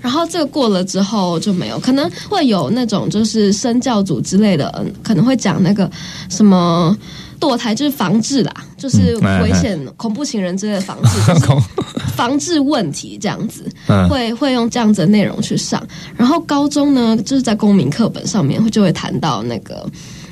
[0.00, 5.90] 然后这个过了之后就没有，可能会有那种就是身教组之类的，嗯，可能会讲那个
[6.28, 6.96] 什么。
[7.40, 11.62] 堕胎就是防治啦，就是嗯危险、恐怖情人之类的防治，就是
[12.14, 15.82] 防治问题这样子，嗯会会用这样子的内容去上。
[16.16, 19.84] 然后高中呢，就是在公民课本上面会就会谈到那个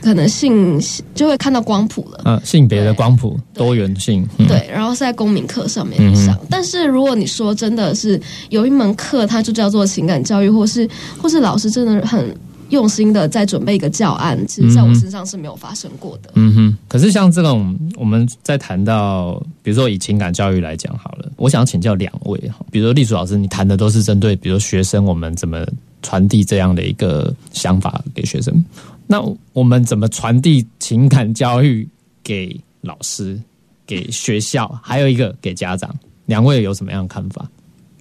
[0.03, 0.81] 可能性，
[1.15, 2.23] 就会看到光谱了。
[2.27, 6.39] 嗯，性别的光谱多元性，嗯，对，然后是在公民课上面去上。
[6.51, 10.89] 但是如果你说真的是有一门课，它就叫做情感教育，或是
[11.21, 12.37] 或是老师真的很
[12.71, 16.31] 用心的在准备一个教案，其实在我身上是没有发生过的。
[16.35, 25.67] 嗯哼，可是像这种，我们在谈到，比如说以情感教育来讲好了，我想请教两位哈，比如说丽楚老师，你谈的都是针对，比如说学生，我们怎么
[26.03, 28.65] 传递这样的一个想法给学生？
[29.07, 31.89] 那我们怎么传递情感教育
[32.23, 33.41] 给老师、
[33.87, 35.95] 给学校，还有一个给家长？
[36.27, 37.49] 两位有什么样的看法？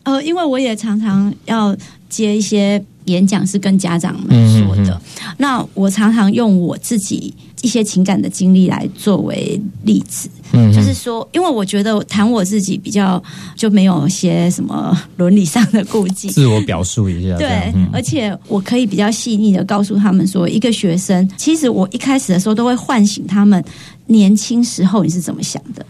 [0.04, 1.76] 呃，因为我也常常要
[2.10, 5.02] 接一些演讲，是跟家长们说的。
[5.38, 13.22] 那我常常用我自己一些情感的经历来作为例子，嗯就是说，因为我觉得谈我自己比较
[13.56, 23.64] 就没有些什么伦理上的顾忌，自我表述一下，这对，嗯而且我可以比较细腻的告诉他们说，一个学生，其实我一开始的时候都会唤醒他们
[24.06, 25.86] 年轻时候你是怎么想的。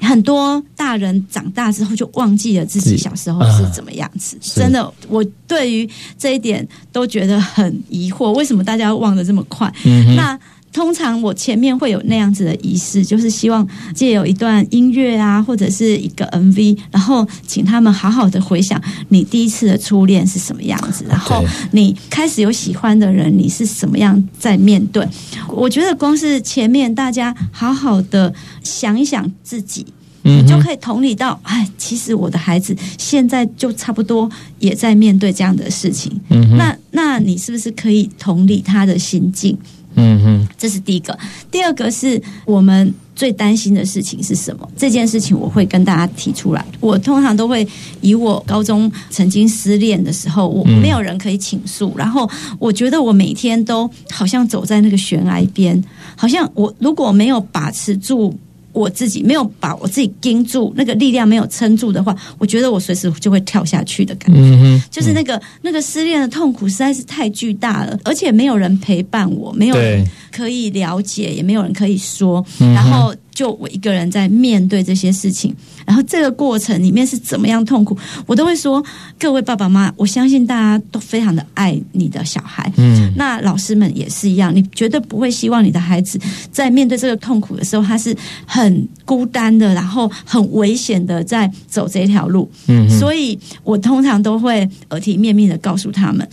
[0.00, 4.60] 很多大人长大之后就忘记了自己小时候是怎么样子，是。
[4.60, 5.88] 真的，我对于
[6.18, 9.72] 这一点都觉得很疑惑，为什么大家忘得这么快？
[9.84, 10.38] 嗯那
[10.72, 25.06] 通常我前面会有那样子的仪式，就是希望借有一段音乐啊，或者是一个 MV，然后请他们好好的回想你第一次的初恋是什么样子，然后你开始有喜欢的人，你是什么样在面对？
[25.48, 29.86] 我觉得光是前面大家好好的想一想自己。
[30.22, 36.20] 你就可以同理到，哎，其实我的孩子现在就差不多也在面对这样的事情。
[36.28, 39.56] 嗯哼那那你是不是可以同理他的心境？
[39.98, 41.18] 嗯哼，这是第一个。
[41.50, 44.68] 第二个是我们最担心的事情是什么？
[44.76, 46.64] 这件事情我会跟大家提出来。
[46.80, 47.66] 我通常都会
[48.00, 52.28] 以我高中曾经失恋的时候，我没有人可以倾诉，然后
[52.58, 55.82] 我觉得我每天都好像走在那个悬崖边，
[56.16, 58.38] 好像我如果没有把持住。
[58.78, 64.40] 我自己没有把我自己盯住，那个力量没有撑住的话，我觉得我随时就会跳下去的感觉。
[64.40, 75.54] 嗯，就是那个那个失恋的痛苦实在是太巨大了，而且没有人陪伴我，没有人可以了解，也没有人可以说，然后就我一个人在面对这些事情，
[75.86, 78.84] 然后这个过程里面是怎么样痛苦，我都会说，
[79.16, 86.18] 各位爸爸妈妈，我相信大家都非常的爱你的小孩，嗯那老师们也是一样，你绝对不会希望你的孩子
[86.50, 88.12] 在面对这个痛苦的时候，他是
[88.44, 92.50] 很孤单的，然后很危险的在走这条路。
[92.66, 96.28] 嗯，所以我通常都会耳提面命的告诉他们。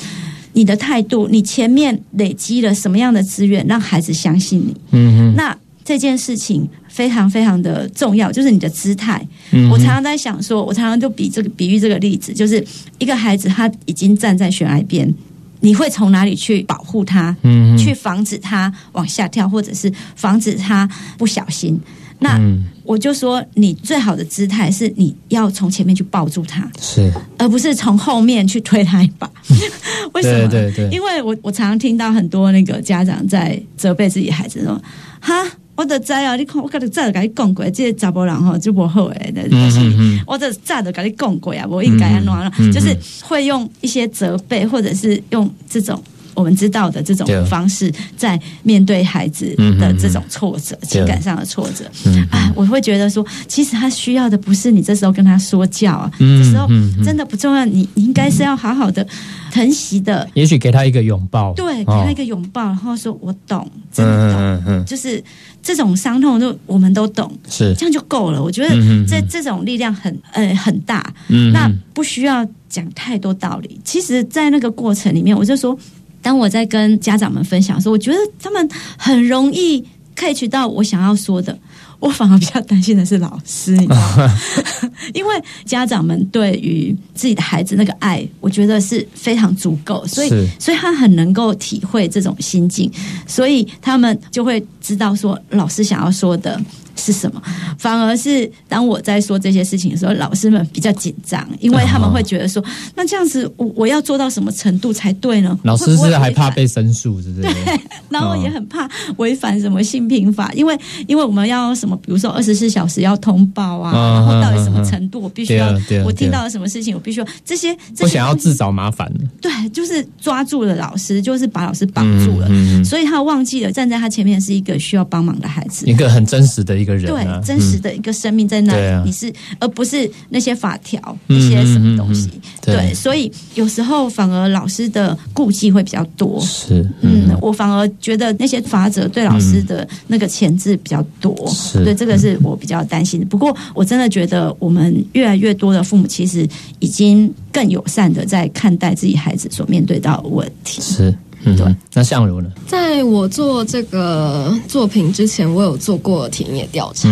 [0.54, 4.76] 你的态度，你前面累积了什么样的资源，让孩子相信你？
[4.92, 9.26] 嗯哼，那这件事情非常非常的重要，就是你的姿态。
[9.52, 12.66] 嗯我常常在想说，我常常就比这个比喻这个例子，就是
[12.98, 15.14] 一个孩子他已经站在悬崖边，
[15.60, 17.34] 你会从哪里去保护他？
[17.44, 21.80] 嗯去防止他往下跳，或者是防止他不小心。
[22.18, 29.30] 那嗯我就说，你最好的姿态是你要从前面去抱住他，是而不是从后面去推他一把。
[30.14, 30.48] 为什么？
[30.48, 34.82] 对对对因为我我常常听到很多那个家长在责备自己孩子说
[35.20, 35.34] ：“哈，
[35.76, 40.20] 我就知啊，你看我跟你早就跟你讲过，这个查甫人吼就不好诶，那嗯就是嗯嗯。
[40.26, 46.02] 我的早就跟你讲过啊，我应该安怎样嗯嗯就是会用一些责备，或者是用这种。
[46.34, 56.68] 我们知道的这种方式，在面对孩子的这种挫折、情感上的挫折，嗯啊，我会觉得说，其实他需要的不是你这时候跟他说教啊，嗯这时候
[57.06, 59.08] 真的不重要，你你应该是要好好的
[59.50, 65.24] 疼惜的，也许给他一个拥抱，对，给哦他一个拥抱，然后说我懂，真的懂，就是
[65.66, 68.42] 这种伤痛，就我们都懂，是，这样就够了。
[68.42, 68.70] 我觉得
[69.08, 73.82] 这这这种力量很呃很大，嗯那不需要讲太多道理。
[73.84, 75.76] 其实，在那个过程里面，我就说，
[76.22, 79.84] 当我在跟家长们分享的时候，我觉得他们很容易
[80.16, 81.58] catch 到我想要说的。
[82.00, 84.40] 我反而比较担心的是老师，你知道吗？
[85.14, 90.30] 因为家长们对于自己的孩子那个爱，我觉得是非常足够，所以
[90.60, 92.92] 所以他很能够体会这种心境，
[93.26, 96.60] 所以他们就会知道说老师想要说的
[97.06, 97.40] 是什么，
[97.78, 102.64] 反而是当我在说这些事情的时候，老师们比较紧张，因为他们会觉得说，
[102.96, 105.58] 那这样子我我要做到什么程度才对呢？
[105.64, 107.42] 老师是还怕被申诉，是不是？
[107.44, 107.80] 对
[108.10, 110.78] 然后也很怕违反什么性平法，因为
[111.08, 115.68] 因为我们要什么，比如说二十四小时要通报啊，嗯然后到底什么程度我必须要
[116.06, 119.12] 我听到了什么事情我必须要这些这不些东西想要自找麻烦。
[119.42, 122.48] 对，就是抓住了老师，就是把老师绑住了，
[122.84, 125.96] 所以他忘记了站在他前面是一个需要帮忙的孩子一。
[125.96, 132.28] 个很真实的一个人啊，对，真实的一个生命在那里，你是而不是那些法条、嗯那些什么东西。
[132.28, 136.40] 嗯嗯嗯对对，所以有时候反而老师的顾忌会比较多。
[136.40, 143.26] 嗯是，嗯，我反而觉得那些法则对老师的那个钳制比较多，是对这个是我比较担心的。
[143.26, 146.48] 不过我真的觉得我们越来越多的父母其实
[146.80, 150.82] 已经更友善的在看待自己孩子所面对到的问题。
[150.82, 151.16] 是，
[151.46, 152.50] 嗯对，那相如呢？
[152.68, 157.10] 在我做这个作品之前，我有做过田野调查。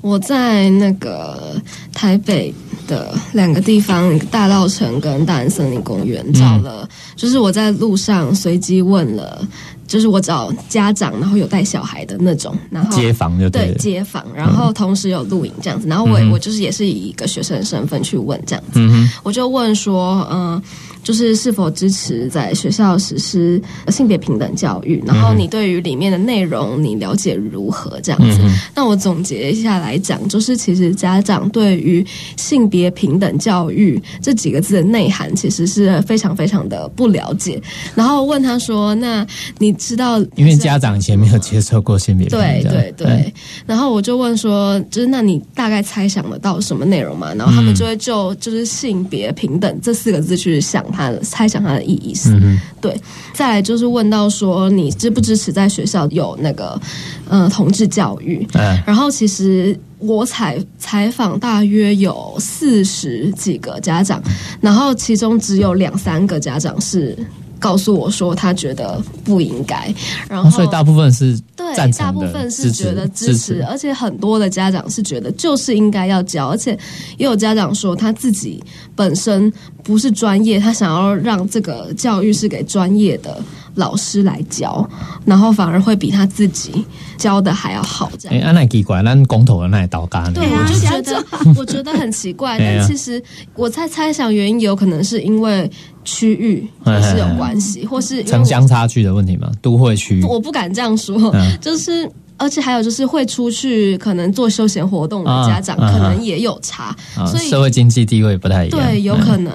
[0.00, 1.54] 我在那个
[1.90, 2.52] 台北
[2.86, 9.40] 的两个地方，大稻城跟大安森林公园找了，就是我在路上随机问了，
[9.86, 13.74] 就是我找家长，然后有带小孩的那种，然后街坊就对了。
[13.78, 18.80] 街坊，然后同时有录影这样子，然后我、嗯我就是也是以一个学生的身份去问这样子，
[19.22, 20.62] 我就问说，嗯、
[21.04, 25.00] 就是是否支持在学校实施性别平等教育？
[25.06, 28.00] 然后你对于里面的内容你了解如何？
[28.02, 28.38] 这样子。
[28.42, 32.04] 嗯那我总结一下来讲，就是其实家长对于
[32.36, 37.60] 性别平等教育这几个字的内涵，其实是非常非常的不了解。
[37.94, 39.24] 然后问他说：“那
[39.58, 43.32] 你知道？”因为家长以前没有接受过性别平对等对对，嗯
[43.66, 47.34] 然后我就问说，就是那你大概猜想得到什么内容吗？
[47.34, 52.30] 然后他们就会就就是性别平等这四个字去想它的猜想它的意义是。
[52.30, 52.98] 嗯，对，
[53.32, 56.80] 再来就是问到说，你支不支持在学校有那个
[57.28, 58.46] 呃同志教育？
[58.54, 64.22] 哎，然后其实我采采访大约有四十几个家长，
[64.60, 67.16] 然后其中只有两三个家长是
[67.64, 69.90] 告诉我说他觉得不应该，
[70.28, 76.78] 然后、哦所以大部分是对大部分是觉得支支持，而且很多的家长是觉得就是应该要教，而且
[77.16, 78.62] 也有家长说他自己
[78.94, 79.50] 本身
[79.82, 83.42] 不是专业，他想要让这个教育是给专业的
[83.74, 84.88] 老师来教，
[85.24, 86.84] 然后反而会比他自己
[87.16, 88.46] 教的还要好，这样哎，。
[88.46, 90.32] 欸，那、啊奇怪，那公投的那倒干呢？
[90.34, 91.24] 对，啊我就觉得，
[91.56, 92.58] 我觉得很奇怪。
[92.62, 93.22] 但其实
[93.54, 95.70] 我在猜想原因，有可能是因为
[96.04, 102.10] 区域也是有关系，或是城乡差距的问题吗，都会区我不敢这样说，嗯就是。
[102.36, 109.52] 而且还有就是会出去可能做休闲活动的家长，啊可能也有差，啊，所以社会经济地位不太一样，对有嗯可能。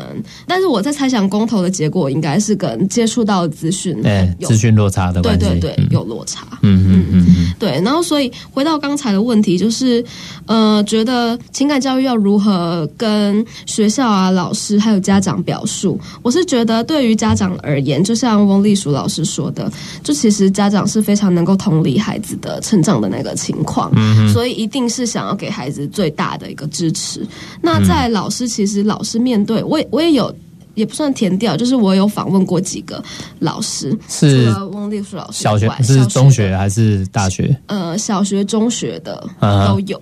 [0.48, 6.48] 但是我在猜想公投的结果应该是跟接触到资讯对有资讯落差的对关系，对对嗯有落差。
[6.62, 10.04] 嗯嗯嗯嗯对，然后所以回到刚才的问题，就是
[10.46, 16.00] 呃，觉得情感教育要如何跟学校啊、老师还有家长表述？
[16.22, 19.72] 我是觉得对于家长而言，就像翁丽淑老师说的，
[20.04, 23.92] 就其实家长是非常能够同理孩子的成长的那个情况，
[24.32, 27.26] 所以一定是想要给孩子最大的一个支持。
[27.62, 30.34] 那在老师，其实老师面对我也我也有。
[30.76, 33.04] 也不算填掉，就是我有访问过几个
[33.40, 37.56] 老师，是除了翁丽淑老师，小学是中学还是大学？
[37.68, 39.28] 呃，小学、中学的
[39.68, 40.02] 都有。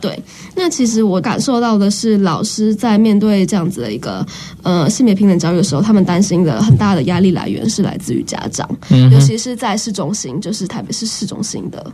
[0.00, 0.18] 对，
[0.54, 4.26] 那其实我感受到的是，老师在面对这样子的一个
[4.62, 11.84] 呃性别平等教育的时候，他们担心的很大的压力来源是来自于家长，嗯，尤其是在市中心，就是台北市市中心的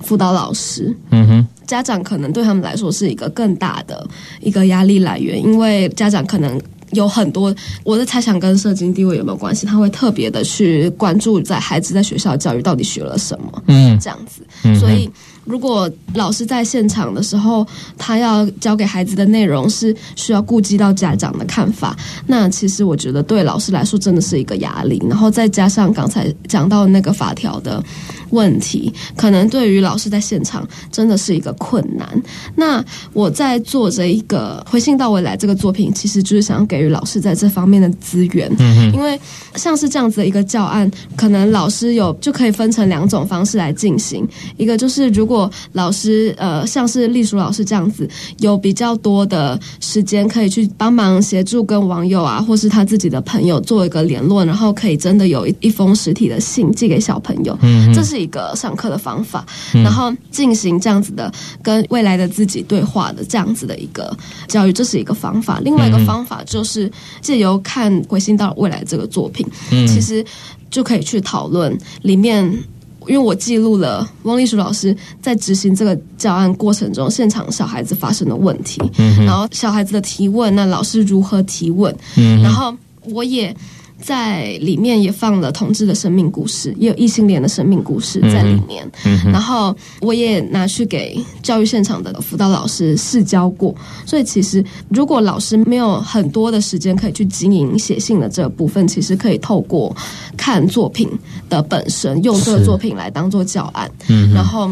[0.00, 0.94] 辅导老师。
[1.10, 4.06] 嗯哼，家长可能对他们来说是一个更大的
[4.40, 6.60] 一个压力来源，因为家长可能
[6.92, 14.42] 有很多，我的猜想跟社经地位有没有关系，他会特别的去关注在孩子在学校教育到底学了什么，嗯这样子。
[14.64, 15.10] 嗯，所以，
[15.44, 17.66] 如果老师在现场的时候，
[17.98, 25.02] 他要教给孩子的内容是需要顾及到家长的看法，那其实我觉得对老师来说真的是一个压力。
[25.08, 27.82] 然后再加上刚才讲到那个法条的
[28.32, 32.06] 问题，可能对于老师在现场真的是一个困难。
[32.54, 39.18] 那我在做这一个回信到未来这个作品，其实就是想要给予老师在这方面的资源，嗯因为
[39.54, 44.26] 像是这样子的一个教案，可能老师有就可以分成两种方式来进行。
[44.56, 48.08] 一个就是如果老师呃像是隶属老师这样子，
[48.38, 61.30] 有比较多的时间可以去帮忙协助跟网友啊，或是他自己的朋友做一个联络，然后可以真的有一一封实体的信寄给小朋友，嗯这是一个上课的方法，然后进行这样子的
[61.62, 64.16] 跟未来的自己对话的这样子的一个
[64.46, 65.60] 教育，这是一个方法。
[65.60, 70.24] 另外一个方法就是借由看《回信到未来》这个作品，嗯其实
[70.70, 72.44] 就可以去讨论里面
[73.06, 78.80] 因为我记录了汪丽淑老师在执行这个教案过程中，现场小孩子发生的问题，
[79.26, 81.94] 然后小孩子的提问，那老师如何提问，
[82.42, 83.54] 然后我也。
[84.02, 88.86] 在里面也放了同志的生命故事，也有异性恋的生命故事在里面。
[89.24, 93.74] 然后我也拿去给教育现场的辅导老师试教过。
[94.04, 99.94] 所以其实如果老师没有很多的时间可以去经营写信的这部分，其实可以透过
[100.36, 101.08] 看作品
[101.48, 103.90] 的本身，用这个作品来当做教案，
[104.34, 104.68] 然后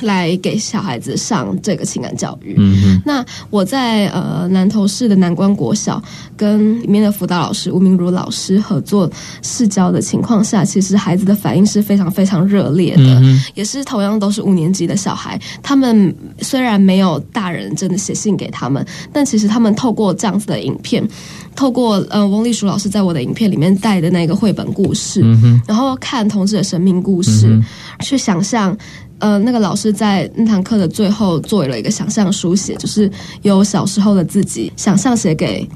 [0.00, 2.54] 来给小孩子上这个情感教育。
[2.58, 6.02] 嗯那我在呃南投市的南关国小
[6.36, 9.10] 跟里面的辅导老师吴明如老师合作
[9.42, 21.06] 试教的情况下，其实孩子的反应是非常非常热烈的，嗯也是同样都是五年级的小孩，他们虽然没有大人真的写信给他们，但其实他们透过这样子的影片。
[21.56, 25.22] 透过呃翁立淑老师在我的影片里面带的那个绘本故事，
[25.68, 27.62] 然后看同志的生命故事，
[28.00, 28.76] 去想象
[29.24, 33.10] 呃，那个老师在那堂课的最后做了一个想象书写，就是
[33.40, 35.66] 由小时候的自己想象写给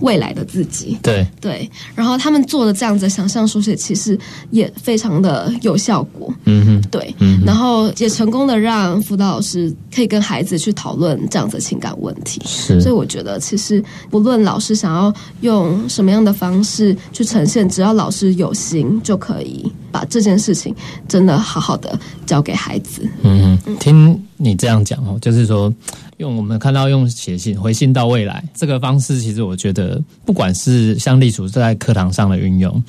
[0.00, 0.98] 未来的自己。
[1.02, 4.18] 对，对，然后他们做的这样子的想象书写，其实
[4.50, 6.32] 也非常的有效果。
[6.44, 7.14] 嗯哼，对，
[7.44, 12.40] 然后也成功的让辅导老师可以跟孩子去讨论这样子的情感问题。
[12.44, 20.74] 是所以我觉得，其实不论老师想要用什么样的方式去呈现，只要老师有心，就可以把这件事情
[21.08, 23.08] 真的好好的教给孩子。
[23.22, 25.72] 嗯哼，听你这样讲哦，就是说，
[26.18, 32.82] 用我们看到用写信回信到未来这个方式，其实我觉得，不管是像立储在课堂上的运用，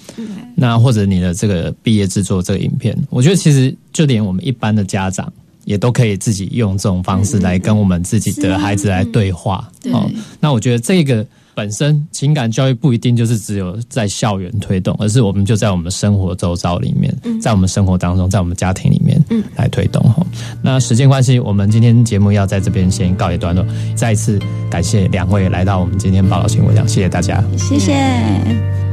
[0.55, 5.31] 那或者你的这个毕业制作这个影片，我觉得其实就连我们一般的家长。
[5.65, 9.67] 也都可以自己用这种方式来跟我们自己的孩子来对话。
[9.81, 10.07] 对哦，
[10.39, 11.25] 那我觉得这个
[11.55, 19.19] 本身情感教育不一定就是只有在校园推动，而是我们就在我们生活周遭里面，在我们生活当中，在我们家庭里面
[19.55, 20.25] 来推动哈。
[20.61, 23.65] 那时间关系，我们今天节目要在这边先告一段落。
[23.95, 24.37] 再一次
[24.69, 27.41] 感谢两位来到我们今天报道新闻上，谢谢大家。
[27.57, 28.84] 谢谢。